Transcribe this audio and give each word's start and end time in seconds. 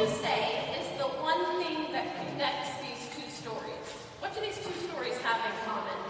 can 0.00 0.08
say 0.08 0.80
is 0.80 0.98
the 0.98 1.04
one 1.20 1.62
thing 1.62 1.92
that 1.92 2.06
connects 2.16 2.70
these 2.80 3.04
two 3.14 3.30
stories? 3.30 3.86
What 4.20 4.34
do 4.34 4.40
these 4.40 4.56
two 4.56 4.88
stories 4.88 5.18
have 5.18 5.44
in 5.44 5.52
common? 5.66 6.09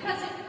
Because 0.00 0.22
if 0.22 0.39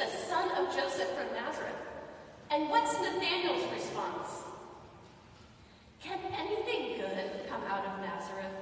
Jesus, 0.00 0.28
son 0.28 0.50
of 0.52 0.74
Joseph 0.74 1.08
from 1.10 1.26
Nazareth. 1.34 1.74
And 2.50 2.68
what's 2.68 2.92
Nathanael's 2.94 3.70
response? 3.72 4.42
Can 6.02 6.18
anything 6.38 6.98
good 6.98 7.48
come 7.48 7.62
out 7.68 7.84
of 7.84 8.00
Nazareth? 8.00 8.59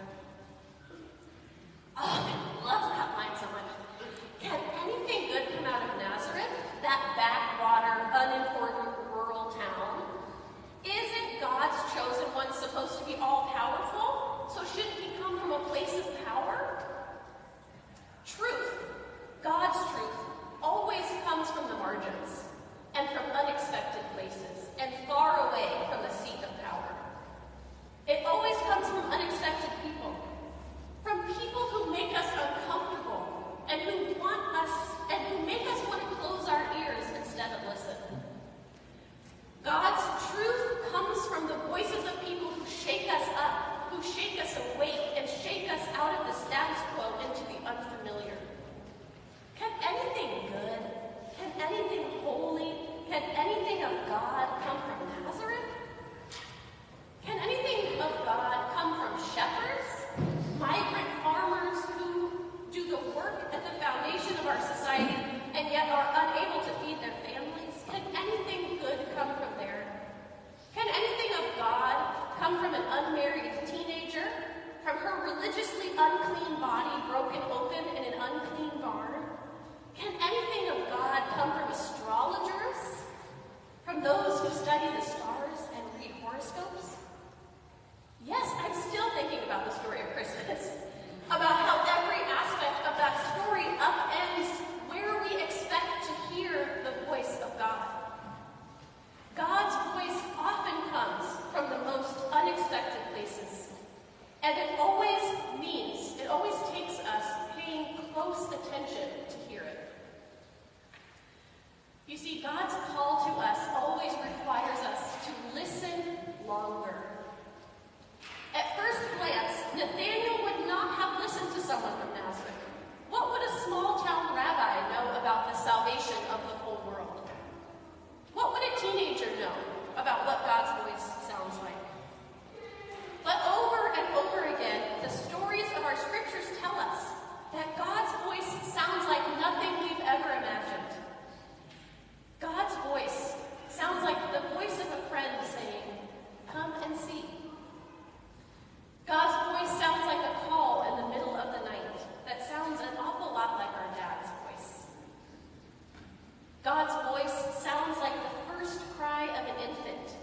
God's 156.78 157.10
voice 157.10 157.58
sounds 157.58 157.98
like 157.98 158.14
the 158.14 158.54
first 158.54 158.78
cry 158.96 159.24
of 159.24 159.44
an 159.50 159.68
infant, 159.68 160.14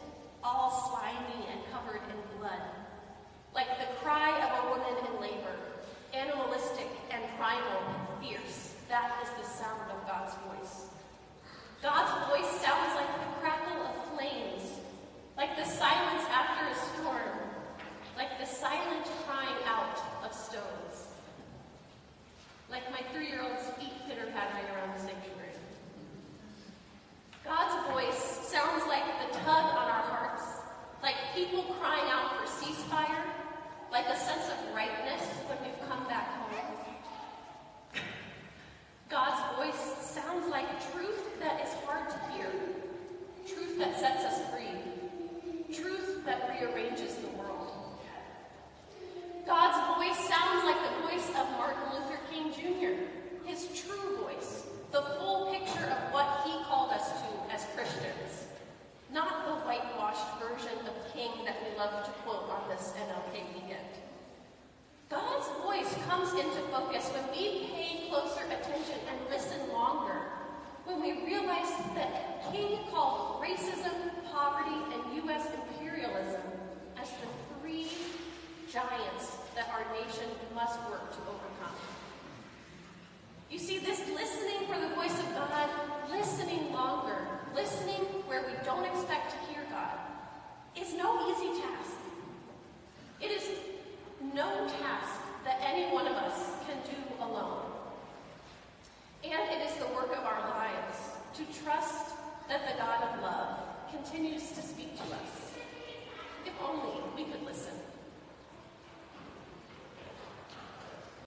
all 0.41 0.87
slimy 0.87 1.51
and 1.51 1.59
covered 1.69 1.99
in 2.07 2.39
blood. 2.39 2.63
Like 3.53 3.67
the 3.77 3.93
cry 3.99 4.31
of 4.39 4.63
a 4.63 4.69
woman 4.69 4.95
in 5.03 5.19
labor, 5.19 5.57
animalistic 6.13 6.87
and 7.11 7.21
primal 7.35 7.83
and 7.91 8.23
fierce, 8.23 8.73
that 8.87 9.19
is 9.21 9.29
the 9.35 9.43
sound 9.43 9.91
of 9.91 10.07
God's 10.07 10.31
voice. 10.47 10.87
God's 11.83 12.31
voice 12.31 12.49
sounds 12.63 12.95
like 12.95 13.11
the 13.19 13.35
crackle 13.41 13.81
of 13.91 14.15
flames, 14.15 14.79
like 15.35 15.57
the 15.57 15.65
silence 15.65 16.23
after 16.31 16.71
a 16.71 16.75